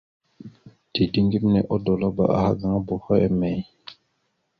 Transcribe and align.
Dideŋ 0.93 1.25
geme 1.31 1.61
odolabáaha 1.73 2.49
gaŋa 2.59 2.79
boho 2.87 3.11
emey? 3.27 3.59